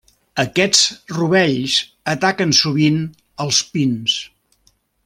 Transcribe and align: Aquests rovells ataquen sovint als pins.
Aquests 0.43 0.79
rovells 1.17 1.75
ataquen 2.15 2.57
sovint 2.63 2.99
als 3.47 3.63
pins. 3.77 4.19